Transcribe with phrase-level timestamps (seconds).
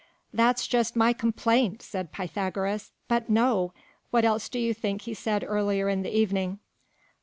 [0.33, 3.71] "That's just my complaint," said Pythagoras, "but no!
[4.09, 6.57] what else do you think he said earlier in the evening?"